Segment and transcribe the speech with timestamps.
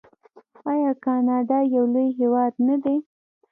[0.71, 2.97] آیا کاناډا یو لوی هیواد نه دی؟